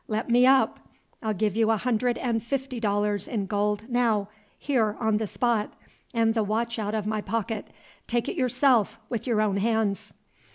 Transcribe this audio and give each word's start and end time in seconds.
Let 0.07 0.31
me 0.31 0.47
up! 0.47 0.79
I'll 1.21 1.35
give 1.35 1.55
you 1.55 1.69
a 1.69 1.77
hundred 1.77 2.17
and 2.17 2.41
fifty 2.41 2.79
dollars 2.79 3.27
in 3.27 3.45
gold, 3.45 3.87
now, 3.87 4.29
here 4.57 4.95
on 4.99 5.17
the 5.17 5.27
spot, 5.27 5.75
and 6.11 6.33
the 6.33 6.41
watch 6.43 6.79
out 6.79 6.95
of 6.95 7.05
my 7.05 7.21
pocket; 7.21 7.67
take 8.07 8.27
it 8.27 8.33
yourself, 8.35 8.99
with 9.09 9.27
your 9.27 9.41
own 9.43 9.57
hands!" 9.57 10.15